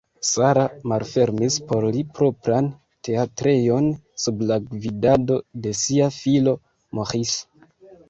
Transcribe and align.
Sarah 0.27 0.69
malfermis 0.91 1.57
por 1.71 1.85
li 1.97 2.01
propran 2.15 2.71
teatrejon 3.09 3.93
sub 4.25 4.43
la 4.53 4.61
gvidado 4.73 5.41
de 5.69 5.79
sia 5.85 6.13
filo 6.21 6.61
Maurice. 6.99 7.67